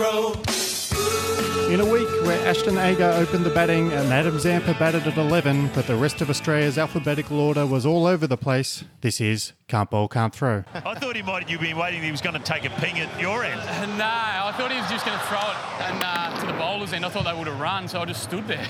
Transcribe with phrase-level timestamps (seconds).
[0.00, 0.70] Can't.
[1.70, 5.70] In a week where Ashton Agar opened the batting and Adam Zampa batted at 11,
[5.72, 9.88] but the rest of Australia's alphabetical order was all over the place, this is Can't
[9.88, 10.64] Bowl, Can't Throw.
[10.74, 11.48] I thought he might.
[11.48, 12.02] You've been waiting.
[12.02, 13.60] He was going to take a ping at your end.
[13.98, 16.92] No, I thought he was just going to throw it and, uh, to the bowlers
[16.92, 17.04] end.
[17.04, 18.66] I thought they would have run, so I just stood there.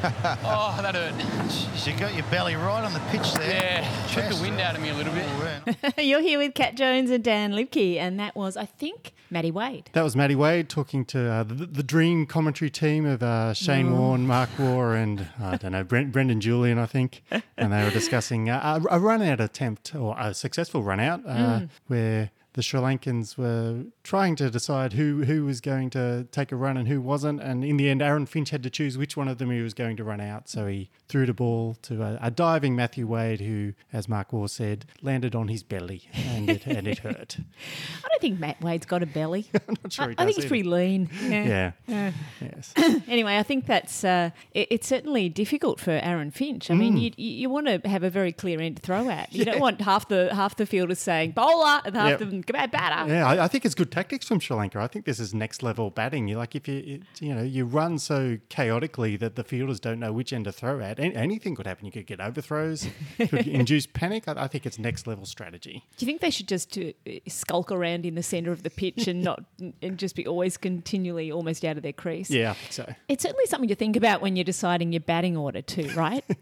[0.44, 1.86] oh, that hurt.
[1.86, 3.82] You got your belly right on the pitch there.
[3.82, 5.98] Yeah, took the wind out of me a little bit.
[5.98, 9.90] You're here with Cat Jones and Dan Liebke, and that was, I think, Matty Wade.
[9.92, 13.96] That was Matty Wade talking to uh, the, the dream commentary team of uh, Shane
[13.96, 17.22] Warne, Mark Waugh, and I don't know, Brent, Brendan Julian, I think.
[17.58, 21.20] And they were discussing uh, a, a run out attempt or a successful run out
[21.26, 26.50] uh, where the Sri Lankans were trying to decide who, who was going to take
[26.50, 27.40] a run and who wasn't.
[27.40, 29.72] And in the end, Aaron Finch had to choose which one of them he was
[29.74, 30.48] going to run out.
[30.48, 34.48] So he threw the ball to a, a diving Matthew Wade, who, as Mark Waugh
[34.48, 37.36] said, landed on his belly and it, and it hurt.
[38.04, 39.48] I don't think Matt Wade's got a belly.
[39.68, 41.08] I'm not sure I, I think he's pretty lean.
[41.22, 41.72] Yeah.
[41.86, 42.12] Yeah.
[42.40, 42.74] Yes.
[43.10, 46.70] Anyway, I think that's uh, it, it's certainly difficult for Aaron Finch.
[46.70, 49.32] I mean, you, you want to have a very clear end to throw at.
[49.32, 52.18] You don't want half the half the fielders saying bowler and half Yep.
[52.20, 53.12] them back batter.
[53.12, 54.78] Yeah, I, I think it's good tactics from Sri Lanka.
[54.80, 56.28] I think this is next level batting.
[56.28, 59.98] You like if you it, you know you run so chaotically that the fielders don't
[60.00, 60.98] know which end to throw at.
[60.98, 61.86] An- anything could happen.
[61.86, 62.86] You could get overthrows,
[63.18, 64.24] could induce panic.
[64.28, 65.84] I, I think it's next level strategy.
[65.96, 66.92] Do you think they should just uh,
[67.28, 69.42] skulk around in the centre of the pitch and not
[69.82, 72.30] and just be always continually almost out of their crease?
[72.30, 72.94] Yeah, I think so.
[73.08, 76.24] It's certainly something to think about when you're deciding your batting order too, right?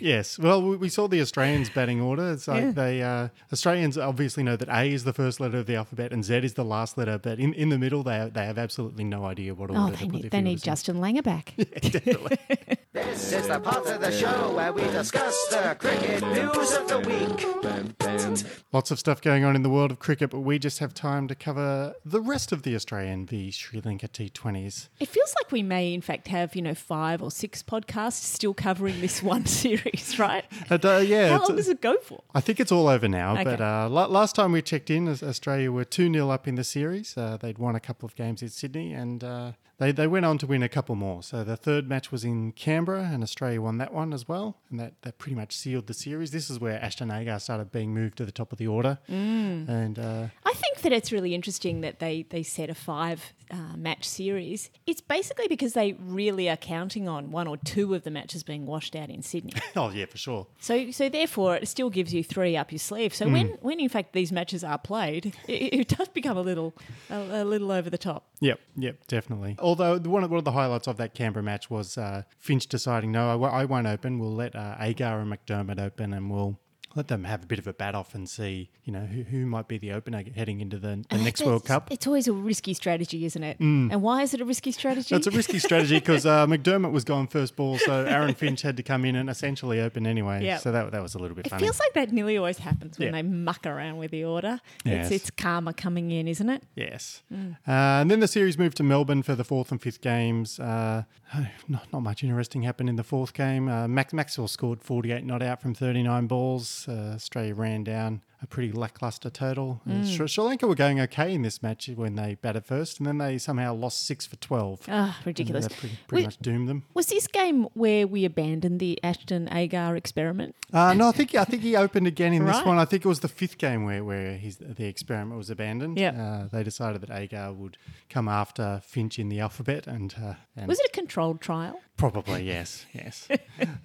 [0.00, 0.38] Yes.
[0.38, 2.32] Well, we, we saw the Australians batting order.
[2.32, 2.70] It's like Yeah.
[2.72, 6.24] they uh, Australians obviously know that A is the first letter of the alphabet and
[6.24, 9.24] Z is the last letter, but in, in the middle they they have absolutely no
[9.24, 10.58] idea what order oh, they need they need in.
[10.58, 11.54] Justin Langer back.
[13.04, 16.98] This is the part of the show where we discuss the cricket news of the
[16.98, 18.48] week.
[18.72, 21.28] Lots of stuff going on in the world of cricket, but we just have time
[21.28, 24.88] to cover the rest of the Australian v Sri Lanka T20s.
[24.98, 28.54] It feels like we may, in fact, have you know five or six podcasts still
[28.54, 30.44] covering this one series, right?
[30.68, 32.22] And, uh, yeah, How long does it go for?
[32.34, 33.34] I think it's all over now.
[33.34, 33.44] Okay.
[33.44, 37.16] But uh, last time we checked in, Australia were 2 0 up in the series.
[37.16, 40.38] Uh, they'd won a couple of games in Sydney and uh, they, they went on
[40.38, 41.22] to win a couple more.
[41.22, 44.56] So the third match was in Canberra and Australia won that one as well.
[44.70, 46.32] And that, that pretty much sealed the series.
[46.32, 48.98] This is where Ashton Agar started being moved to the top of the order.
[49.08, 49.68] Mm.
[49.68, 53.76] And uh, I think that it's really interesting that they they set a five uh,
[53.76, 54.70] match series.
[54.86, 58.66] It's basically because they really are counting on one or two of the matches being
[58.66, 59.52] washed out in Sydney.
[59.76, 60.46] oh, yeah, for sure.
[60.60, 63.14] So, so therefore, it still gives you three up your sleeve.
[63.14, 66.74] So when, when in fact these matches are played, it, it does become a little,
[67.10, 68.28] a, a little over the top.
[68.40, 69.56] Yep, yep, definitely.
[69.58, 73.12] Although one of, one of the highlights of that Canberra match was uh, Finch deciding,
[73.12, 74.18] no, I, w- I won't open.
[74.18, 76.58] We'll let uh, Agar and McDermott open, and we'll
[76.94, 79.46] let them have a bit of a bat off and see, you know, who, who
[79.46, 81.90] might be the opener heading into the, the next World Cup.
[81.92, 83.60] It's always a risky strategy, isn't it?
[83.60, 85.14] And why is it a risky strategy?
[85.14, 88.76] It's a risky strategy because uh, McDermott was gone first ball, so Aaron Finch had
[88.78, 90.44] to come in and essentially open anyway.
[90.44, 90.60] Yep.
[90.60, 91.48] So that, that was a little bit funny.
[91.48, 91.66] It funny.
[91.66, 93.12] feels like that nearly always happens when Yeah.
[93.12, 94.60] they muck around with the order.
[94.84, 95.10] Yes.
[95.10, 96.62] It's, it's karma coming in, isn't it?
[96.74, 97.22] Yes.
[97.32, 100.58] Uh, and then the series moved to Melbourne for the fourth and fifth games.
[100.58, 101.04] Uh,
[101.68, 103.68] not, not much interesting happened in the fourth game.
[103.68, 106.77] Uh, Max, Maxwell scored 48 not out from 39 balls.
[106.86, 109.80] Uh, Australia ran down a pretty lackluster total.
[109.86, 110.16] Uh, Mm.
[110.16, 113.18] Sri, Sri Lanka were going okay in this match when they batted first, and then
[113.18, 114.82] they somehow lost six for 12.
[114.88, 115.66] Ah, ridiculous.
[115.68, 116.84] Pretty, pretty We- much doomed them.
[116.94, 120.54] Was this game where we abandoned the Ashton Agar experiment?
[120.72, 122.78] Uh, no, I think I think he opened again in this one.
[122.78, 125.98] I think it was the fifth game where, where his, the experiment was abandoned.
[125.98, 126.14] Yep.
[126.18, 127.76] Uh, they decided that Agar would
[128.08, 131.80] come after Finch in the alphabet, and, uh, and Was it a controlled trial?
[131.96, 133.26] Probably yes, yes.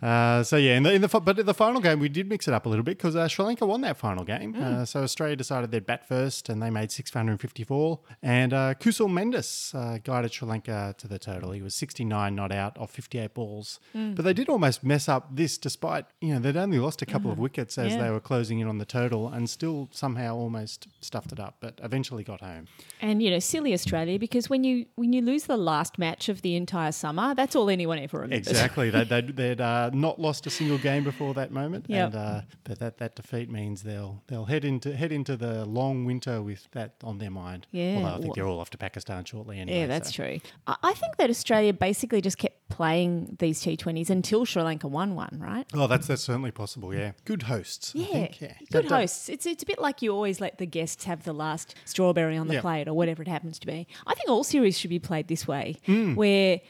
[0.01, 2.47] uh, so yeah, in the, in the but in the final game we did mix
[2.47, 4.43] it up a little bit because uh, Sri Lanka won that final game.
[4.56, 8.00] Uh, so Australia decided they'd bat first, and they made 654.
[8.22, 11.51] And uh, Kusal Mendis uh, guided Sri Lanka to the total.
[11.51, 15.57] He was 69 not out off 58 balls, but they did almost mess up this,
[15.57, 18.04] despite you know they'd only lost a couple of wickets as Yeah.
[18.04, 21.80] they were closing in on the total, and still somehow almost stuffed it up, but
[21.84, 22.68] eventually got home.
[23.01, 26.42] And you know, silly Australia, because when you when you lose the last match of
[26.42, 28.48] the entire summer, that's all anyone ever remembers.
[28.48, 28.89] Exactly.
[28.89, 32.06] they, they'd, they'd uh, not lost a single game before that moment, Yep.
[32.07, 36.06] and uh, but that, that defeat means they'll they'll head into head into the long
[36.06, 37.68] winter with that on their mind.
[37.71, 39.80] Yeah, Although I think well- they're all off to Pakistan shortly anyway.
[39.81, 40.24] Yeah, that's so.
[40.24, 40.39] true.
[40.68, 45.38] I think that Australia basically just kept playing these T20s until Sri Lanka won one,
[45.39, 45.65] right?
[45.75, 46.94] Oh, that's that's certainly possible.
[46.94, 47.94] Yeah, good hosts.
[47.95, 48.53] I Yeah, think, yeah.
[48.71, 49.30] good hosts.
[49.30, 52.47] It's it's a bit like you always let the guests have the last strawberry on
[52.47, 52.62] the Yeah.
[52.62, 53.88] plate or whatever it happens to be.
[54.07, 56.15] I think all series should be played this way, Hmm.
[56.15, 56.62] where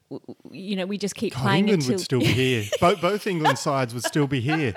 [0.52, 2.66] you know we just keep God, playing England until would still be here.
[2.82, 4.74] both both England sides would still be here.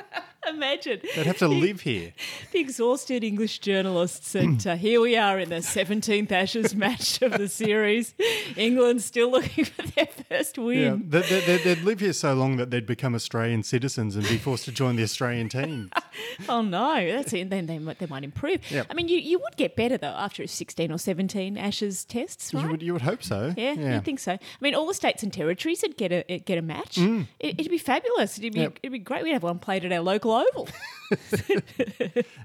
[0.48, 2.12] Imagine They'd have to live here.
[2.52, 7.32] the exhausted English journalists and uh, here we are in the 17th Ashes match of
[7.32, 8.14] the series.
[8.56, 11.04] England still looking for their first win.
[11.08, 14.64] they, they, they'd- live here so long that they'd become Australian citizens and be forced
[14.64, 15.90] to join the Australian team.
[16.48, 17.50] Oh no, that's it.
[17.50, 18.60] Then they might, they might improve.
[18.70, 18.86] Yep.
[18.90, 22.64] I mean, you, you would get better though after 16 or 17 Ashes tests, right?
[22.64, 23.52] You would you would hope so.
[23.56, 23.96] Yeah, yeah.
[23.96, 24.32] I think so.
[24.32, 26.96] I mean, all the states and territories would get a get a match.
[26.98, 28.38] It, it'd be fabulous.
[28.38, 28.62] It'd be Mm.
[28.62, 28.78] Yep.
[28.82, 29.22] it'd be great.
[29.24, 30.68] We'd have one played at our local oval.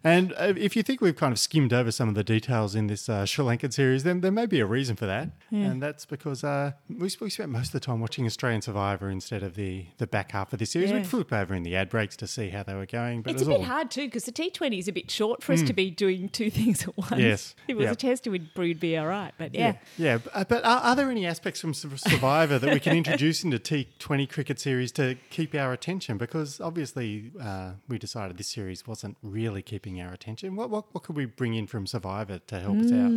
[0.03, 2.87] And uh, if you think we've kind of skimmed over some of the details in
[2.87, 5.29] this uh, Sri Lankan series, then there may be a reason for that.
[5.51, 9.43] And that's because uh, we, we spent most of the time watching Australian Survivor instead
[9.43, 10.89] of the, the back half of the series.
[10.89, 10.97] Yeah.
[10.97, 13.21] We'd flip over in the ad breaks to see how they were going.
[13.21, 15.11] But it's it a was bit all, hard too because the T20 is a bit
[15.11, 17.17] short for us to be doing two things at once.
[17.17, 17.91] Yes, If it was yeah.
[17.91, 19.33] a test, it would we'd be all right.
[19.37, 19.75] But yeah.
[19.97, 23.43] Yeah, b- uh, but are, are there any aspects from Survivor that we can introduce
[23.43, 26.17] into T20 cricket series to keep our attention?
[26.17, 30.55] Because obviously uh, we decided this series wasn't really keeping our attention.
[30.55, 33.11] What, what, what could we bring in from Survivor to help us out?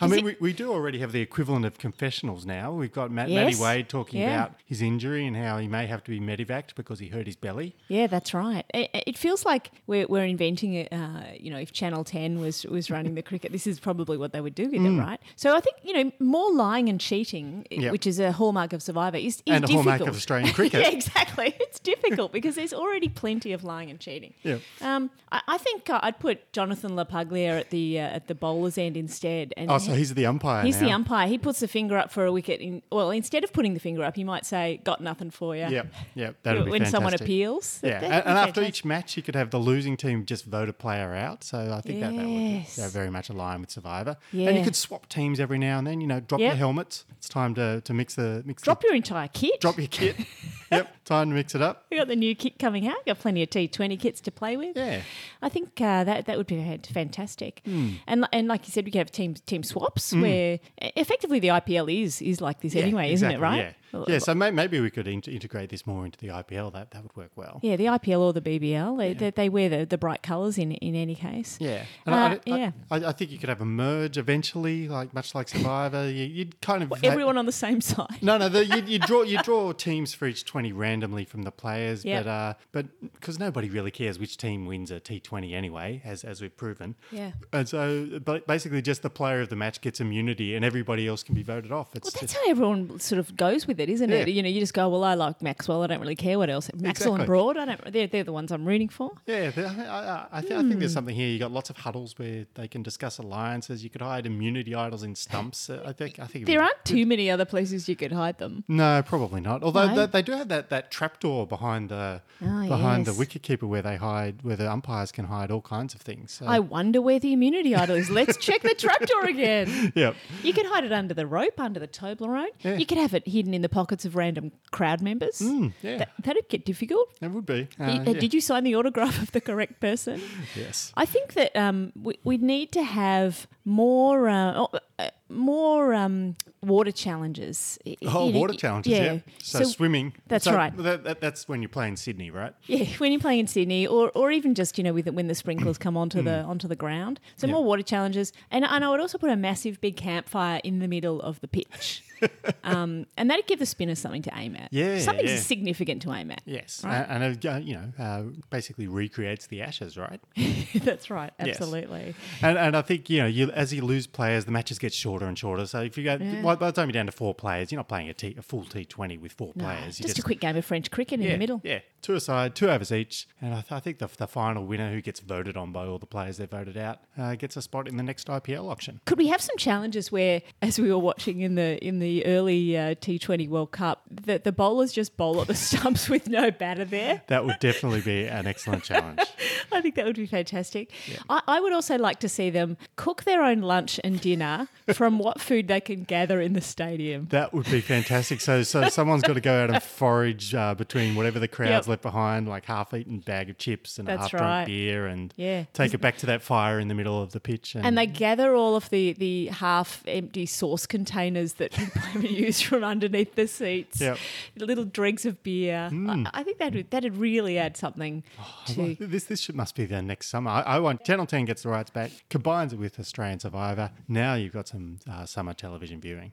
[0.00, 2.72] I mean, we, we do already have the equivalent of confessionals now.
[2.72, 4.34] We've got Matt, Matty Wade talking Yeah.
[4.34, 7.36] about his injury and how he may have to be medevaced because he hurt his
[7.36, 7.76] belly.
[7.88, 8.64] Yeah, that's right.
[8.74, 10.88] It, it feels like we're, we're inventing it.
[10.92, 14.32] Uh, you know, if Channel Ten was was running the cricket, this is probably what
[14.32, 15.20] they would do with it, right?
[15.36, 17.82] So I think you know more lying and cheating, Mm.
[17.82, 17.92] Yep.
[17.92, 19.84] which is a hallmark of Survivor, is, is And a difficult.
[19.86, 20.80] hallmark of Australian cricket.
[20.82, 21.54] yeah, exactly.
[21.60, 24.34] It's difficult because there's already plenty of lying and cheating.
[24.42, 24.58] Yeah.
[24.80, 28.78] Um, I, I think uh, I'd put Jonathan LaPaglia at the uh, at the bowler's
[28.78, 29.52] end instead.
[29.56, 30.86] And Oh, so he's the umpire He's now.
[30.88, 31.28] the umpire.
[31.28, 32.60] He puts the finger up for a wicket.
[32.60, 35.66] In, well, instead of putting the finger up, he might say, "Got nothing for you."
[35.68, 37.80] Yep, yep, that'd be when someone appeals.
[37.82, 40.72] Yeah, and, and after each match, you could have the losing team just vote a
[40.72, 41.44] player out.
[41.44, 42.92] So I think that, that would be Yes.
[42.92, 44.16] very much aligned with Survivor.
[44.32, 46.00] And you could swap teams every now and then.
[46.00, 46.48] You know, drop Yep.
[46.48, 47.04] your helmets.
[47.18, 48.62] It's time to, to mix the mix.
[48.62, 49.60] drop the, your entire kit.
[49.60, 50.16] drop your kit.
[50.78, 51.86] yep, time to mix it up.
[51.90, 53.04] We got the new kit coming out.
[53.06, 54.76] Got plenty of T20 kits to play with.
[54.76, 55.02] Yeah.
[55.42, 57.62] I think uh, that that would be fan- fantastic.
[57.66, 61.48] And and like you said, we could have team team swaps where e- effectively the
[61.48, 63.40] IPL is is like this anyway, isn't it?
[63.40, 63.58] Right?
[63.58, 63.72] Yeah.
[64.08, 66.72] Yeah so may, maybe we could in- integrate this more into the IPL.
[66.72, 67.60] That that would work well.
[67.62, 70.72] Yeah, the IPL or the BBL, they, they, they wear the, the bright colours in
[70.72, 71.56] in any case.
[71.60, 72.70] Yeah, Uh, I, I, yeah.
[72.90, 76.08] I, I think you could have a merge eventually, like much like Survivor.
[76.10, 78.22] You, you'd kind of ha- Everyone on the same side.
[78.22, 78.48] No, no.
[78.48, 82.24] The, you, you draw you draw teams for each twenty randomly from the players, Yep.
[82.24, 86.24] but uh, but because nobody really cares which team wins a T Twenty anyway, as
[86.24, 86.94] as we've proven.
[87.10, 87.32] Yeah.
[87.52, 91.22] And so, but basically, just the player of the match gets immunity, and everybody else
[91.22, 91.94] can be voted off.
[91.96, 94.28] It's Well, that's just, how everyone sort of goes with it, isn't it?
[94.28, 94.34] Yeah.
[94.34, 95.82] You know, you just go, well, I like Maxwell.
[95.82, 96.70] I don't really care what else.
[96.74, 97.92] Maxwell and Broad, I don't.
[97.92, 99.10] They're, they're the ones I'm rooting for.
[99.26, 99.50] yeah.
[99.56, 101.28] I, I, I, th- I think there's something here.
[101.28, 103.82] You got lots of huddles where they can discuss alliances.
[103.82, 105.68] You could hide immunity idols in stumps.
[105.70, 106.18] Uh, I think.
[106.20, 108.64] I think There aren't too many other places you could hide them.
[108.68, 109.62] No, probably not.
[109.62, 109.94] Although No?
[109.94, 113.16] they, they do have that, that trapdoor behind the Oh, behind yes.
[113.16, 116.32] the wicketkeeper where they hide where the umpires can hide all kinds of things.
[116.32, 118.08] So, I wonder where the immunity idol is.
[118.10, 119.92] Let's check the trapdoor again.
[119.94, 120.14] Yep.
[120.42, 122.48] You could hide it under the rope, under the Toblerone.
[122.60, 122.76] Yeah.
[122.76, 125.40] You could have it hidden in the pockets of random crowd members.
[125.82, 125.98] yeah.
[125.98, 127.12] That, that'd get difficult.
[127.20, 127.68] It would be.
[127.78, 128.12] Uh, uh, yeah.
[128.14, 130.20] Did you sign the autograph of the correct person?
[130.56, 130.92] Yes.
[130.96, 136.36] I think that um, we, we need to have more uh, oh, uh, more um,
[136.62, 137.78] water challenges.
[137.86, 139.18] Oh, you know, water challenges, yeah.
[139.42, 140.12] So, swimming.
[140.26, 140.76] That's So right.
[140.76, 142.52] That, that, that's when you play in Sydney, right?
[142.66, 145.34] Yeah, when you're playing in Sydney, or, or even just you know with when the
[145.34, 147.20] sprinklers come onto the onto the ground.
[147.36, 147.54] So Yeah.
[147.54, 150.88] more water challenges, and and I would also put a massive big campfire in the
[150.88, 152.02] middle of the pitch,
[152.64, 154.68] um, and that'd give the spinners something to aim at.
[154.72, 155.36] Yeah, something yeah.
[155.36, 156.42] significant to aim at.
[156.44, 156.82] Yes.
[156.84, 157.06] Right.
[157.08, 160.20] And, and uh, you know, uh, basically recreates the ashes, right?
[160.74, 161.48] That's right, Yes.
[161.60, 162.14] absolutely.
[162.42, 165.26] And, and I think you know, you, as you lose players, the matches get shorter
[165.26, 165.66] and shorter.
[165.66, 167.88] So if you go by, by the time you're down to four players, you're not
[167.88, 169.98] playing a, T, a full T Twenty with four No, players.
[169.98, 171.60] You just, a quick game of French cricket in yeah, the middle.
[171.64, 174.92] Yeah, two aside, two overs each, and I, th- I think the, the final winner,
[174.92, 177.88] who gets voted on by all the players they voted out, uh, gets a spot
[177.88, 179.00] in the next IPL auction.
[179.06, 182.76] Could we have some challenges where, as we were watching in the in the early
[182.76, 186.84] uh, T20 World Cup, that the bowlers just bowl at the stumps with no batter
[186.84, 187.22] there?
[187.28, 189.20] That would definitely be an excellent challenge.
[189.72, 190.90] I think that would be fantastic.
[191.28, 195.18] I, I would also like to see them cook their own lunch and dinner from
[195.18, 197.26] what food they can gather in the stadium.
[197.30, 198.40] That would be fantastic.
[198.40, 201.86] So, so someone's got to go out and forage uh, between whatever the crowd's Yep.
[201.88, 204.66] left behind, like half-eaten bag of chips and a half-drunk right.
[204.66, 205.64] beer, and Yeah.
[205.72, 207.74] take it back to that fire in the middle of the pitch.
[207.74, 212.30] And, And they gather all of the, the half empty sauce containers that people have
[212.30, 214.18] used from underneath the seats, Yep.
[214.56, 215.90] little dregs of beer.
[215.92, 218.22] I, I think that would that'd really add something
[218.68, 218.96] to.
[218.98, 220.50] This this should, must be there next summer.
[220.50, 223.90] I, I want Channel 10 gets the rights back, combines it with Australian Survivor.
[224.08, 226.32] Now you've got some uh, summer television viewing.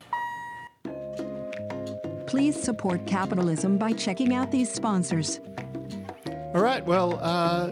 [2.28, 5.40] Please support capitalism by checking out these sponsors.
[6.54, 7.72] All right, well, uh,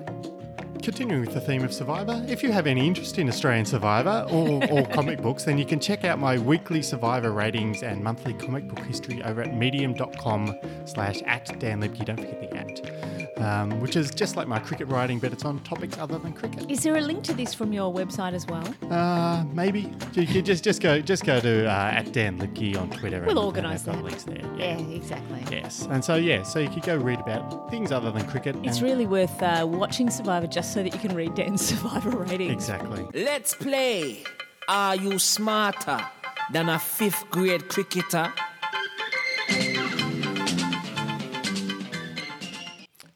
[0.86, 4.64] continuing with the theme of Survivor, if you have any interest in Australian Survivor or,
[4.70, 8.68] or comic books, then you can check out my weekly Survivor ratings and monthly comic
[8.68, 12.06] book history over at medium.com slash at Dan Liebke.
[12.06, 12.85] Don't forget the at,
[13.38, 16.70] um, which is just like my cricket writing, but it's on topics other than cricket.
[16.72, 18.64] Is there a link to this from your website as well?
[18.92, 22.90] Uh, maybe you could just just go just go to uh, at Dan Liebke on
[22.90, 23.20] Twitter.
[23.22, 24.04] We'll and- organise and I've got that.
[24.04, 24.58] links there.
[24.58, 25.44] Yeah, exactly.
[25.52, 28.56] Yes, and so yeah, so you could go read about things other than cricket.
[28.64, 32.52] It's really worth uh, watching Survivor just so that you can read Dan's Survivor ratings.
[32.54, 33.06] exactly.
[33.14, 34.24] Let's play.
[34.68, 36.00] Are you smarter
[36.52, 38.34] than a fifth grade cricketer?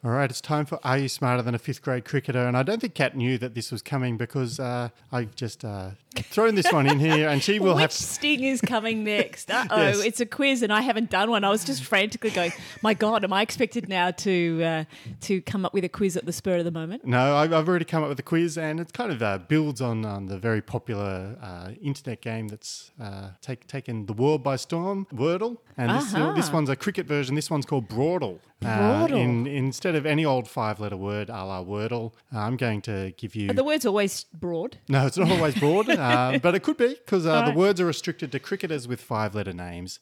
[0.09, 2.47] All right, it's time for Are You Smarter Than a Fifth Grade Cricketer?
[2.47, 5.91] And I don't think Cat knew that this was coming because uh, I've just uh,
[6.15, 7.91] thrown this one in here and she will Which have.
[7.91, 9.49] sting is coming next?
[9.59, 10.03] Uh oh, Yes.
[10.03, 11.43] it's a quiz, and I haven't done one.
[11.43, 12.51] I was just frantically going,
[12.81, 14.83] "My God, am I expected now to uh,
[15.21, 17.67] to come up with a quiz at the spur of the moment?" No, I've, I've
[17.67, 20.37] already come up with a quiz and it kind of uh, builds on, on the
[20.37, 25.57] very popular uh, internet game that's uh, take, taken the world by storm, Wordle.
[25.77, 27.35] And this, uh, this one's a cricket version.
[27.35, 28.39] This one's called Broadle.
[28.63, 29.17] Uh, Broadle.
[29.17, 33.13] in, instead of any old five letter word a la Wordle, uh, I'm going to
[33.17, 33.49] give you.
[33.49, 34.77] Are the word's always broad.
[34.89, 37.86] No, it's not always broad, uh, but it could be because uh, the words are
[37.86, 40.00] restricted to cricketers with five letter names.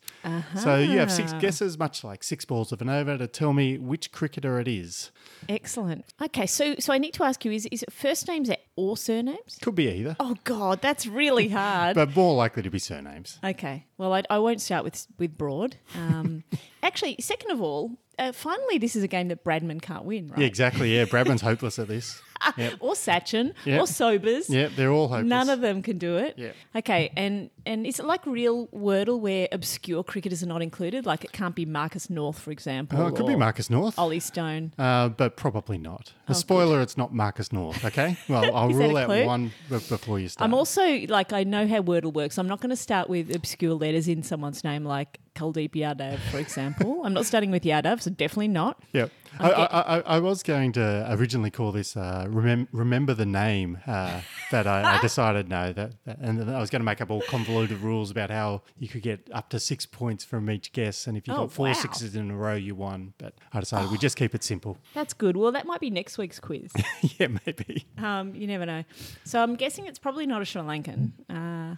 [0.61, 3.77] So you have six guesses, much like six balls of an over, to tell me
[3.77, 5.11] which cricketer it is.
[5.49, 6.13] Excellent.
[6.21, 9.57] Okay, so so I need to ask you: is is it first names or surnames?
[9.61, 11.95] Could be either, Oh God, that's really hard.
[11.95, 13.39] but more likely to be surnames.
[13.43, 13.85] Okay.
[13.97, 15.77] Well, I, I won't start with with broad.
[15.95, 16.43] Um,
[16.83, 20.39] actually, second of all, uh, finally, this is a game that Bradman can't win, right?
[20.39, 20.95] Yeah, exactly.
[20.95, 22.21] Yeah, Bradman's hopeless at this.
[22.57, 22.73] Yep.
[22.79, 23.81] Or Sachin, Yep.
[23.81, 24.49] or Sobers.
[24.49, 25.27] Yeah, they're all hopeless.
[25.27, 26.35] None of them can do it.
[26.37, 26.51] Yeah.
[26.75, 31.05] Okay, and and is it like real Wordle where obscure cricketers are not included?
[31.05, 32.99] Like it can't be Marcus North, for example.
[33.01, 33.97] Oh, it could be Marcus North.
[33.99, 34.73] Ollie Stone.
[34.77, 36.13] Uh, but probably not.
[36.27, 38.17] A spoiler, it's not Marcus North, okay?
[38.29, 40.45] Well, I'll rule out one b- before you start.
[40.47, 42.37] I'm also like I know how Wordle works.
[42.37, 46.39] I'm not going to start with obscure letters in someone's name like Kuldeep Yadav, for
[46.39, 47.01] example.
[47.05, 48.81] I'm not starting with Yadav, so definitely not.
[48.93, 49.11] Yep.
[49.39, 53.77] I, I, I, I was going to originally call this uh, remem- Remember the Name,
[53.87, 55.73] uh, but I, I decided no.
[55.73, 58.87] That, that- And I was going to make up all convoluted rules about how you
[58.87, 61.07] could get up to six points from each guess.
[61.07, 61.73] And if you Oh, got four wow.
[61.73, 63.13] sixes in a row, you won.
[63.17, 64.77] But I decided we just keep it simple.
[64.93, 65.37] That's good.
[65.37, 66.71] Well, that might be next week's quiz.
[67.19, 67.85] yeah, maybe.
[67.97, 68.83] Um, you never know.
[69.23, 71.75] So I'm guessing it's probably not a Sri Lankan, uh,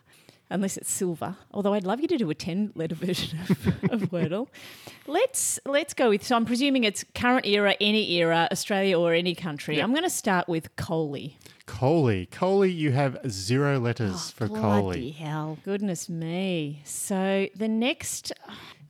[0.50, 1.38] unless it's Silva.
[1.52, 3.50] Although I'd love you to do a ten-letter version of,
[3.92, 4.48] of Wordle.
[5.08, 6.24] Let's let's go with.
[6.26, 9.80] So I'm presuming it's current era, any era, Australia or any country.
[9.82, 11.38] I'm going to start with Coley.
[11.66, 12.26] Coley.
[12.28, 15.12] Coley, you have zero letters for Oh, Bloody Coley.
[15.12, 15.58] hell!
[15.64, 16.82] Goodness me.
[16.84, 18.32] So the next,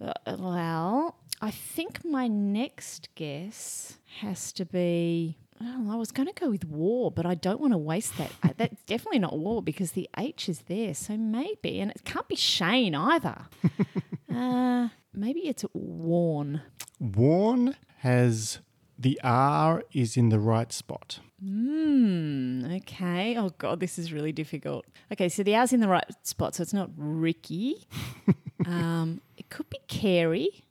[0.02, 5.38] uh, well, I think my next guess has to be.
[5.60, 8.32] Well, I was going to go with war, but I don't want to waste that.
[8.42, 10.94] Uh, That's definitely not war because the H is there.
[10.94, 13.48] So maybe, and it can't be Shane either.
[14.34, 16.62] uh, maybe it's Warne.
[17.00, 18.60] Warne has
[18.98, 21.20] the R is in the right spot.
[21.42, 22.66] Hmm.
[22.66, 23.38] Okay.
[23.38, 24.86] Oh God, this is really difficult.
[25.12, 27.88] Okay, so the R's in the right spot, so it's not Ricky.
[28.66, 30.64] um, it could be Carey.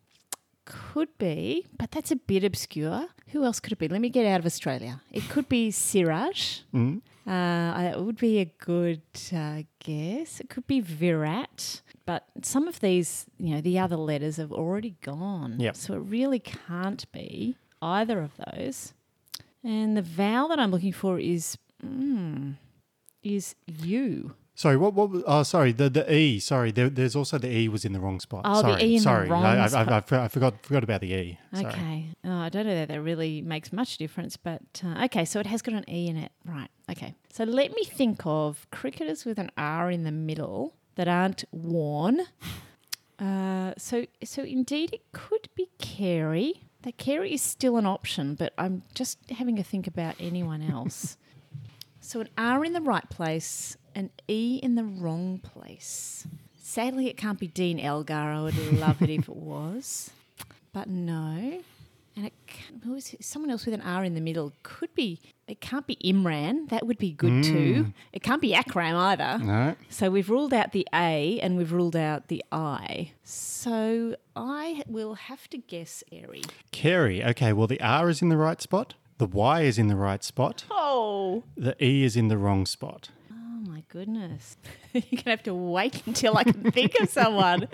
[0.68, 3.06] Could be, but that's a bit obscure.
[3.28, 3.88] Who else could it be?
[3.88, 5.00] Let me get out of Australia.
[5.10, 6.60] It could be Siraj.
[6.74, 7.00] Mm.
[7.26, 9.02] Uh, it would be a good
[9.34, 10.40] uh, guess.
[10.40, 14.96] It could be Virat, but some of these, you know, the other letters have already
[15.02, 15.58] gone.
[15.58, 15.76] Yep.
[15.76, 18.92] So it really can't be either of those.
[19.64, 22.56] And the vowel that I'm looking for is mm,
[23.22, 24.34] is you.
[24.58, 24.92] Sorry, what?
[24.92, 25.22] What?
[25.24, 25.70] Oh, sorry.
[25.70, 26.40] The the e.
[26.40, 28.42] Sorry, there, there's also the e was in the wrong spot.
[28.44, 30.12] Oh, the sorry, E in the wrong I, I, spot.
[30.12, 31.38] I, I, I forgot forgot about the e.
[31.54, 31.66] Sorry.
[31.66, 32.06] Okay.
[32.24, 35.24] Oh, I don't know that that really makes much difference, but uh, okay.
[35.24, 36.68] So it has got an e in it, right?
[36.90, 37.14] Okay.
[37.32, 42.22] So let me think of cricketers with an r in the middle that aren't Warne.
[43.20, 46.64] Uh, so so indeed, it could be Carey.
[46.82, 51.16] That Carey is still an option, but I'm just having a think about anyone else.
[52.00, 56.26] so an R in the right place, an E in the wrong place.
[56.60, 58.14] Sadly, it can't be Dean Elgar.
[58.14, 60.10] I would love it if it was,
[60.72, 61.60] but no.
[62.16, 63.24] And it can, who is it?
[63.24, 65.20] someone else with an R in the middle could be.
[65.46, 66.68] It can't be Imran.
[66.68, 67.84] That would be good too.
[67.84, 67.90] Hmm.
[68.12, 69.38] It can't be Akram either.
[69.42, 69.76] No.
[69.88, 73.12] So we've ruled out the A and we've ruled out the I.
[73.22, 76.42] So I will have to guess Airy.
[76.72, 77.24] Carey.
[77.24, 77.52] Okay.
[77.52, 78.94] Well, the r is in the right spot.
[79.18, 80.64] The y is in the right spot.
[80.70, 83.10] Oh, The e is in the wrong spot.
[83.78, 84.56] My goodness.
[84.92, 87.68] You're going to have to wait until I can think of someone.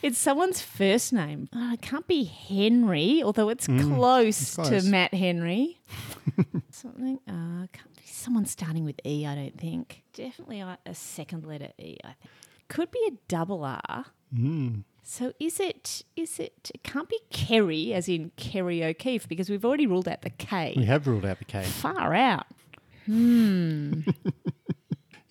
[0.00, 1.50] It's someone's first name.
[1.54, 4.70] Oh, it can't be Henry, although it's hmm, close, close.
[4.70, 5.82] to Matt Henry.
[6.70, 10.04] Something, uh, can't be someone starting with E, I don't think.
[10.14, 12.30] Definitely a a second letter E, I think.
[12.68, 14.06] Could be a double R.
[14.34, 14.76] Hmm.
[15.02, 19.66] So is it, is it, it can't be Kerry, as in Kerry O'Keeffe, because we've
[19.66, 20.72] already ruled out the K.
[20.74, 21.64] We have ruled out the k.
[21.64, 22.46] Far out.
[23.04, 24.00] Hmm.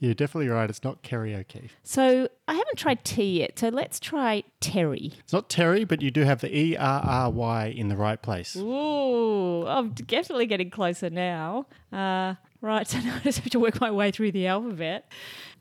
[0.04, 0.70] You're definitely right.
[0.70, 1.78] It's not Kerry O'Keeffe.
[1.82, 3.58] So I haven't tried T yet.
[3.58, 5.14] So let's try Terry.
[5.20, 8.22] It's not Terry, but you do have the e r r y in the right
[8.22, 8.54] place.
[8.58, 11.68] Ooh, I'm definitely getting closer now.
[11.94, 15.10] Uh, right, so now I just have to work my way through the alphabet.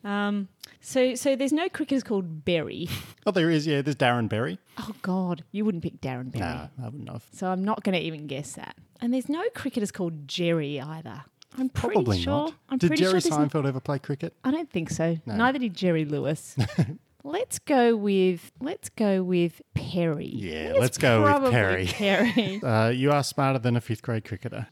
[0.03, 0.49] Um,
[0.81, 2.89] so, so there's no cricketers called Berry.
[3.25, 3.69] Oh, there is.
[3.69, 4.59] Yeah, there's Darren Berry.
[4.77, 6.45] Oh God, you wouldn't pick Darren Berry.
[6.45, 7.25] No, I wouldn't have.
[7.33, 8.75] So I'm not going to even guess that.
[9.01, 11.23] And there's no cricketers called Jerry either.
[11.59, 12.33] I'm pretty Probably sure.
[12.33, 12.55] not.
[12.71, 14.35] I'm Did Jerry sure there's n- Seinfeld ever play cricket?
[14.45, 15.19] I don't think so.
[15.27, 16.57] Neither did Jerry Lewis.
[17.25, 20.27] let's go with let's go with Perry.
[20.35, 21.87] Yeah, It's let's go with Perry.
[21.87, 22.61] Perry.
[22.65, 24.67] Uh, you are smarter than a fifth grade cricketer.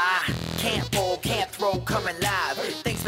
[0.00, 2.47] I can't bowl, can't throw, coming live.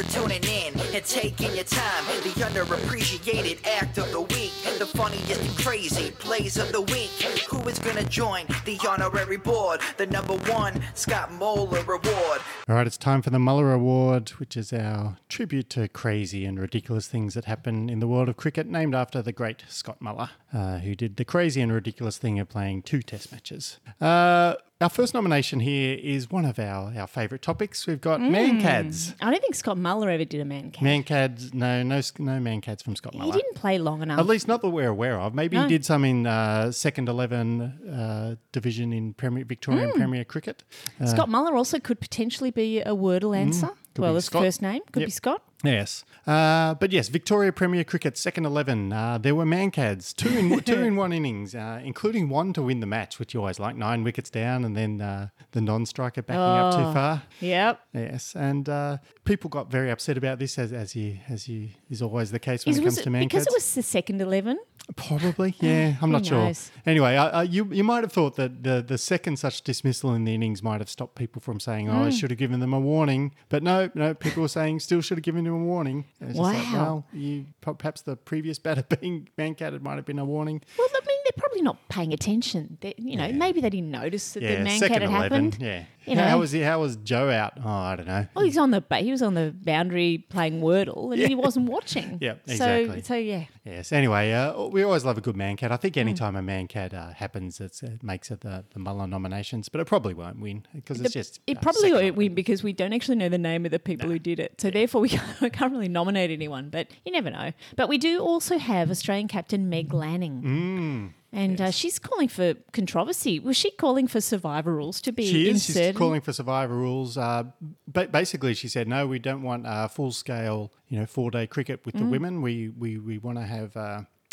[0.00, 2.04] For tuning in and taking your time.
[2.22, 7.10] The underappreciated act of the week, the funniest and crazy plays of the week.
[7.50, 9.82] Who is gonna join the honorary board?
[9.98, 12.40] The number one Scott Muller Award.
[12.66, 16.58] All right, it's time for the Muller Award, which is our tribute to crazy and
[16.58, 20.30] ridiculous things that happen in the world of cricket, named after the great Scott Muller,
[20.54, 23.78] uh, who did the crazy and ridiculous thing of playing two test matches.
[24.00, 27.86] Uh, our first nomination here is one of our, our favourite topics.
[27.86, 29.14] We've got Mankads.
[29.20, 30.82] I don't think Scott Muller ever did a man cat.
[30.82, 33.26] Mankads, no, no, no Mankads from Scott Muller.
[33.26, 34.18] he didn't play long enough.
[34.18, 35.34] At least not that we're aware of.
[35.34, 35.64] Maybe No.
[35.64, 39.98] he did some in uh, second eleven uh, division in Premier Victorian Hmm.
[39.98, 40.64] Premier Cricket.
[40.98, 43.66] Uh, Scott Muller also could potentially be a Wordle answer.
[43.66, 44.42] Mm, could well, his Scott.
[44.42, 45.06] first name could Yep.
[45.06, 45.42] be Scott.
[45.62, 48.92] Yes, uh, but yes, Victoria Premier Cricket second eleven.
[48.94, 52.80] Uh, there were Mankads, two in two in one innings, uh, including one to win
[52.80, 53.76] the match, which you always like.
[53.76, 56.92] Nine wickets down, and then uh, the non-striker backing up too Oh.
[56.94, 57.22] far.
[57.40, 57.80] Yep.
[57.92, 62.00] Yes, and uh, people got very upset about this, as as you as you is
[62.00, 63.28] always the case when Is, it comes it to Mankads.
[63.28, 64.58] because it was the second eleven?
[64.96, 65.96] Probably, yeah.
[66.02, 66.38] I'm not sure.
[66.44, 66.70] knows?
[66.86, 70.24] Anyway, uh, uh, you you might have thought that the the second such dismissal in
[70.24, 72.04] the innings might have stopped people from saying, "Oh.
[72.04, 74.14] I should have given them a warning," but no, no.
[74.14, 76.06] People were saying still should have given them a warning.
[76.20, 76.82] And it's just like, Wow.
[76.82, 80.62] well, you perhaps the previous batter being Mancat it might have been a warning.
[80.78, 82.78] Well, I mean, they're probably not paying attention.
[82.80, 85.12] They, you know, maybe they didn't notice that Yeah, the Mankad had eleven.
[85.12, 85.58] happened.
[85.60, 85.84] Yeah.
[86.06, 86.38] You how, know.
[86.38, 86.60] was he?
[86.60, 87.52] How was Joe out?
[87.62, 88.26] Oh, I don't know.
[88.34, 91.68] Well, he's on the ba- he was on the boundary playing Wordle, and he wasn't
[91.68, 92.00] watching.
[92.20, 93.00] Yeah, exactly.
[93.00, 93.44] So, so yeah.
[93.64, 93.92] Yes.
[93.92, 95.70] Anyway, uh, we always love a good Mankad.
[95.70, 99.68] I think anytime a Mankad uh, happens, it's, it makes it the, the Muller nominations,
[99.68, 101.40] but it probably won't win because it's just.
[101.46, 104.08] it uh, probably won't win because we don't actually know the name of the people
[104.08, 104.60] who did it.
[104.60, 106.68] So therefore, we can't, we can't really nominate anyone.
[106.68, 107.52] But you never know.
[107.76, 110.42] But we do also have Australian captain Meg Lanning.
[110.42, 111.19] Mm.
[111.32, 113.38] And uh, she's calling for controversy.
[113.38, 115.68] Was she calling for survivor rules to be She is.
[115.68, 115.94] inserted?
[115.94, 117.16] She's calling for survivor rules.
[117.16, 117.44] Uh,
[117.86, 121.46] ba- basically, she said, "No, we don't want uh, full scale, you know, four day
[121.46, 122.10] cricket with the Mm.
[122.10, 122.42] women.
[122.42, 123.76] We we we want to have."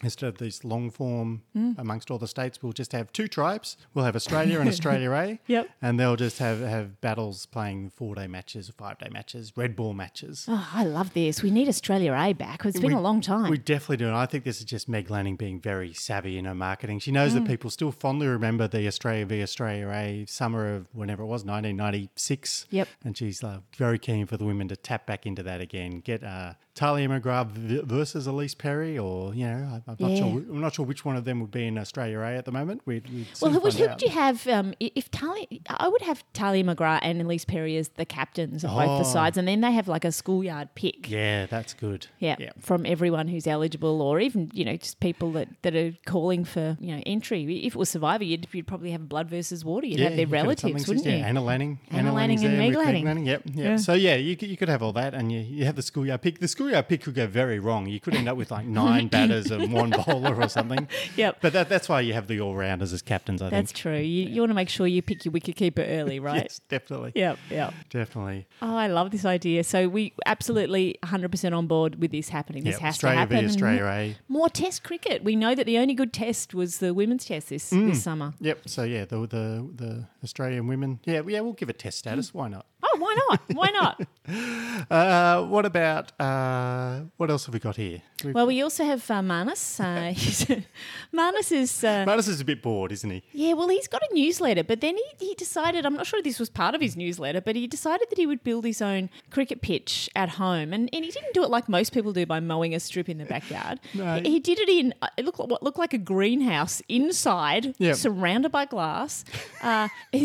[0.04, 1.76] Instead of this long form Mm.
[1.80, 3.78] amongst all the states, we'll just have two tribes.
[3.96, 5.40] We'll have Australia and Australia A.
[5.48, 5.70] Yep.
[5.82, 9.94] And they'll just have, have battles playing four day matches, five day matches, red ball
[9.94, 10.46] matches.
[10.48, 11.42] Oh, I love this.
[11.42, 12.64] We need Australia A back.
[12.64, 13.50] It's been We- a long time.
[13.50, 14.06] We definitely do.
[14.08, 17.00] And I think this is just Meg Lanning being very savvy in her marketing.
[17.00, 17.48] She knows that Mm.
[17.48, 22.68] people still fondly remember the Australia v Australia A summer of whenever it was, 1996.
[22.70, 22.88] Yep.
[23.04, 26.02] And she's uh, very keen for the women to tap back into that again.
[26.02, 27.52] Get uh, Talia McGrath
[27.86, 30.18] versus Ellyse Perry, or, you know, I'm not, Yeah.
[30.18, 32.52] sure, I'm not sure which one of them would be in Australia A at the
[32.52, 32.82] moment.
[32.86, 34.46] We'd, we'd well, who would, who would you have?
[34.48, 38.64] Um, i- if Talia, I would have Talia McGrath and Ellyse Perry as the captains
[38.64, 38.98] of both Oh.
[39.00, 41.10] the sides, and then they have like a schoolyard pick.
[41.10, 42.08] Yeah, that's good.
[42.20, 42.52] Yeah, Yeah.
[42.60, 46.78] from everyone who's eligible, or even you know just people that, that are calling for
[46.80, 47.66] you know entry.
[47.66, 49.88] If it was Survivor, you'd, you'd probably have blood versus water.
[49.88, 51.14] You'd have their you have relatives, since- wouldn't you?
[51.14, 51.80] yeah, Anna Lanning.
[51.92, 53.26] Anna Lanning's Lanning and Meg with Lanning.
[53.26, 53.56] Yep, yep.
[53.56, 53.76] Yeah.
[53.78, 56.22] So yeah, you could, you could have all that, and you, you have the schoolyard
[56.22, 56.40] pick.
[56.40, 57.88] The schoolyard pick could go very wrong.
[57.88, 60.88] You could end up with like nine batters and one bowler or something.
[61.16, 61.38] Yep.
[61.42, 63.42] But that, that's why you have the all rounders as captains.
[63.42, 63.68] I That's think.
[63.70, 63.98] That's true.
[63.98, 66.44] You, you want to make sure you pick your wicket keeper early, right?
[66.44, 67.12] Yes, definitely.
[67.16, 67.74] Yep, yep.
[67.90, 68.46] Definitely.
[68.62, 69.64] Oh, I love this idea.
[69.64, 72.64] So we absolutely 100% on board with this happening.
[72.64, 73.50] This Yep, has Australia to v happen.
[73.50, 74.16] Australia A.
[74.28, 75.24] More Test cricket.
[75.24, 77.90] We know that the only good Test was the women's Test this Mm.
[77.90, 78.34] this summer.
[78.40, 78.70] Yep.
[78.70, 81.00] So yeah, the the the Australian women.
[81.06, 82.34] Yeah, yeah, we'll give it test status.
[82.34, 82.66] Why not?
[82.84, 83.42] Oh, why not?
[83.54, 84.02] Why not?
[84.92, 88.02] Uh, what about uh, what else have we got here?
[88.24, 89.67] We've- well, we also have uh, Marnus.
[89.80, 90.14] Uh,
[91.14, 91.84] Marnus is.
[91.84, 93.24] Uh, Marnus is a bit bored, isn't he?
[93.34, 96.26] Yeah, well, he's got a newsletter, but then he, he decided, I'm not sure if
[96.26, 99.10] this was part of his newsletter, but he decided that he would build his own
[99.30, 100.74] cricket pitch at home.
[100.74, 103.18] And, and he didn't do it like most people do by mowing a strip in
[103.18, 103.80] the backyard.
[103.94, 104.16] No.
[104.20, 107.74] He, he did it in uh, it looked like, what looked like a greenhouse inside,
[107.80, 107.96] Yep.
[107.96, 109.24] surrounded by glass.
[109.62, 110.20] Uh, a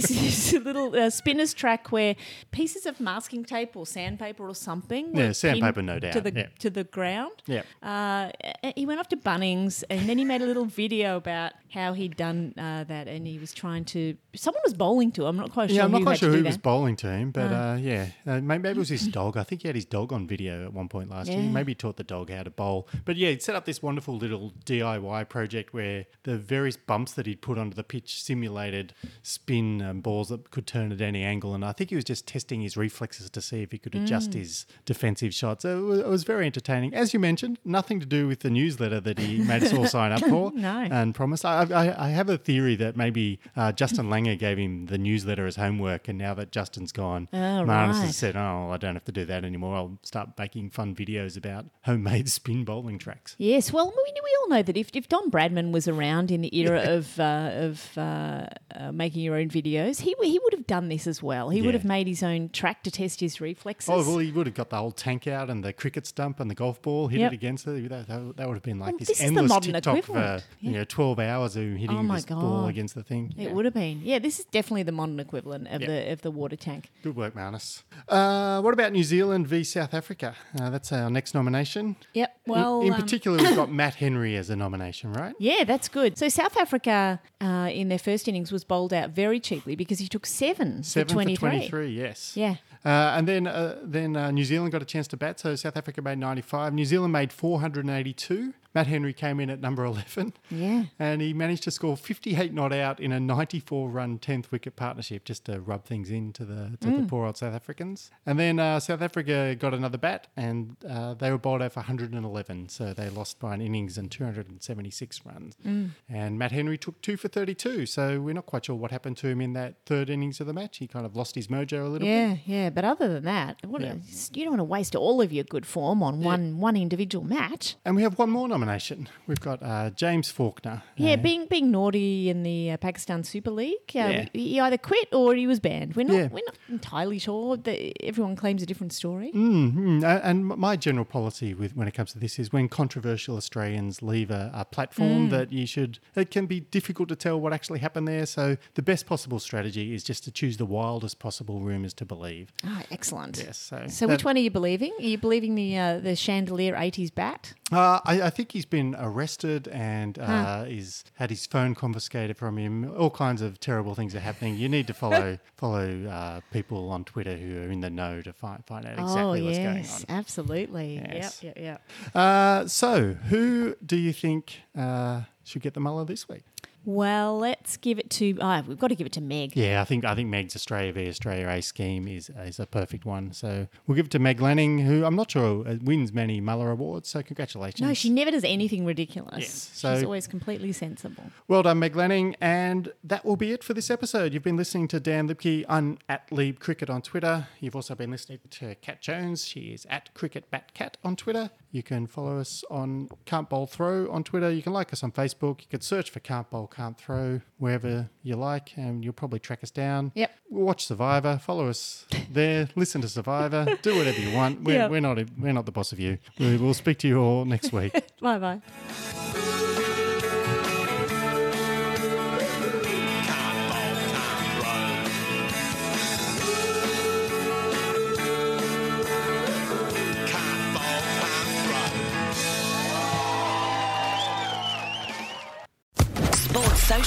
[0.58, 2.16] little uh, spinner's track where
[2.50, 5.16] pieces of masking tape or sandpaper or something.
[5.16, 6.46] Yeah, sandpaper, no To the, yeah.
[6.58, 7.32] to the ground.
[7.46, 7.66] Yep.
[7.82, 8.30] Uh,
[8.76, 12.16] he went off to Bunnings and then he made a little video about how he'd
[12.16, 14.14] done uh, that and he was trying to.
[14.34, 15.28] Someone was bowling to him.
[15.28, 15.76] I'm not quite sure.
[15.76, 16.62] Yeah, I'm not who quite sure who was that.
[16.62, 19.36] bowling to him, but uh, yeah, uh, maybe, maybe it was his dog.
[19.38, 21.40] I think he had his dog on video at one point last year.
[21.40, 22.88] Maybe he taught the dog how to bowl.
[23.06, 27.26] But yeah, he'd set up this wonderful little DIY project where the various bumps that
[27.26, 28.92] he'd put onto the pitch simulated
[29.22, 31.54] spin um, balls that could turn at any angle.
[31.54, 34.30] And I think he was just testing his reflexes to see if he could adjust
[34.32, 34.34] Mm.
[34.34, 35.62] his defensive shots.
[35.62, 36.94] So it was, it was very entertaining.
[36.94, 40.12] As you mentioned, nothing to do with the newsletter that he made us all sign
[40.12, 40.86] up for No.
[40.90, 41.44] and promised.
[41.44, 45.46] I, I, I have a theory that maybe uh, Justin Langer gave him the newsletter
[45.46, 48.06] as homework, and now that Justin's gone, Oh, Marnus right.
[48.06, 49.76] has said, "Oh, I don't have to do that anymore.
[49.76, 54.48] I'll start making fun videos about homemade spin bowling tracks." Yes, well, we, we all
[54.48, 58.46] know that if, if Don Bradman was around in the era of uh, of uh,
[58.74, 61.50] uh, making your own videos, he he would have done this as well.
[61.50, 63.88] He would have made his own track to test his reflexes.
[63.90, 66.50] Oh well, he would have got the whole tank out and the cricket stump and
[66.50, 67.32] the golf ball, hit Yep.
[67.32, 67.88] it against it.
[67.88, 70.42] That, that, that would have been like Well, this, this is the modern TikTok equivalent.
[70.42, 73.32] for you know twelve hours of hitting Oh my this ball against the thing.
[73.36, 73.52] It Yeah.
[73.52, 74.00] would have been.
[74.02, 75.86] Yeah, this is definitely the modern equivalent of Yeah.
[75.86, 76.90] the of the water tank.
[77.02, 77.82] Good work, Marnus.
[78.08, 80.34] Uh, what about New Zealand v South Africa?
[80.58, 81.96] Uh, that's our next nomination.
[82.14, 82.36] Yep.
[82.46, 85.34] In- Well, in, um, particular, we've got Matt Henry as a nomination, right?
[85.40, 86.18] Yeah, that's good.
[86.18, 90.08] So South Africa uh, in their first innings was bowled out very cheaply because he
[90.08, 91.36] took seven, Seven for 23.
[91.36, 92.32] for 23, yes.
[92.36, 92.56] Yeah.
[92.84, 95.76] Uh, and then uh, then uh, New Zealand got a chance to bat, so South
[95.76, 96.74] Africa made 95.
[96.74, 98.54] New Zealand made 482.
[98.74, 100.32] Matt Henry came in at number 11.
[100.50, 100.84] Yeah.
[100.98, 105.24] And he managed to score 58 not out in a 94 run 10th wicket partnership
[105.24, 107.08] just to rub things into the to the Mm.
[107.08, 108.10] poor old South Africans.
[108.26, 111.80] And then uh, South Africa got another bat and uh, they were bowled out for
[111.80, 112.68] 111.
[112.68, 115.56] So they lost by an innings and 276 runs.
[115.66, 115.90] Mm.
[116.08, 117.86] And Matt Henry took two for 32.
[117.86, 120.52] So we're not quite sure what happened to him in that third innings of the
[120.52, 120.78] match.
[120.78, 122.06] He kind of lost his mojo a little bit.
[122.06, 122.70] Yeah, yeah.
[122.70, 123.92] But other than that, what Yeah.
[123.94, 123.94] a,
[124.38, 127.76] you don't want to waste all of your good form on one one individual match.
[127.84, 129.08] And we have one more nomination.
[129.26, 130.82] We've got uh, James Faulkner.
[130.96, 134.26] Yeah, Uh, being being naughty in the uh, Pakistan Super League, uh, Yeah.
[134.32, 135.94] he either quit or he was banned.
[135.96, 136.28] We're not Yeah.
[136.30, 137.56] we're not entirely sure.
[137.56, 139.32] That everyone claims a different story.
[139.34, 140.02] Mm, mm.
[140.04, 144.02] A- And my general policy with when it comes to this is when controversial Australians
[144.02, 145.30] leave a, a platform Mm.
[145.30, 145.98] that you should.
[146.14, 148.26] It can be difficult to tell what actually happened there.
[148.26, 152.52] So the best possible strategy is just to choose the wildest possible rumours to believe.
[152.64, 153.38] Ah, excellent.
[153.38, 153.58] Yes.
[153.58, 154.92] So, So which one are you believing?
[155.00, 157.54] Are you believing the uh, the chandelier '80s bat?
[157.72, 162.58] Uh, I, I think he's been arrested and uh, he's had his phone confiscated from
[162.58, 162.94] him.
[162.96, 164.56] All kinds of terrible things are happening.
[164.56, 168.32] You need to follow follow uh, people on Twitter who are in the know to
[168.32, 170.18] find find out exactly oh what's yes, going on.
[170.18, 170.94] absolutely.
[170.96, 171.42] Yes.
[171.42, 172.14] Yep, yep, yep.
[172.14, 176.42] Uh, so, who do you think uh, should get the Muller this week?
[176.84, 178.36] Well, let's give it to.
[178.40, 179.56] Oh, we've got to give it to Meg.
[179.56, 183.04] Yeah, I think I think Meg's Australia v Australia A scheme is is a perfect
[183.04, 183.32] one.
[183.32, 186.70] So we'll give it to Meg Lanning, who I'm not sure uh, wins many Muller
[186.70, 187.08] awards.
[187.08, 187.80] So congratulations.
[187.80, 189.38] No, she never does anything ridiculous.
[189.38, 191.24] Yes, so- She's always completely sensible.
[191.48, 192.34] Well done, Meg Lanning.
[192.40, 194.32] And that will be it for this episode.
[194.34, 197.46] You've been listening to Dan Liebke on at Lieb Cricket on Twitter.
[197.60, 199.46] You've also been listening to Cat Jones.
[199.46, 201.50] She is at Cricket Bat Cat on Twitter.
[201.72, 204.50] You can follow us on Can't Bowl Throw on Twitter.
[204.50, 205.62] You can like us on Facebook.
[205.62, 209.60] You can search for Can't Bowl Can't Throw wherever you like, and you'll probably track
[209.62, 210.12] us down.
[210.14, 210.30] Yep.
[210.50, 211.38] Watch Survivor.
[211.42, 212.68] Follow us there.
[212.76, 213.78] Listen to Survivor.
[213.80, 214.62] Do whatever you want.
[214.62, 214.90] We're, Yep.
[214.90, 216.18] we're not we're not the boss of you.
[216.38, 217.92] We- We'll speak to you all next week.
[218.20, 219.71] Bye bye.